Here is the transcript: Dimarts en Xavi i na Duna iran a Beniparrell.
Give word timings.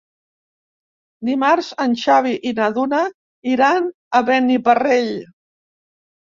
Dimarts 1.29 1.69
en 1.85 1.93
Xavi 2.05 2.33
i 2.53 2.55
na 2.61 2.71
Duna 2.79 3.03
iran 3.55 3.89
a 4.17 4.25
Beniparrell. 4.33 5.17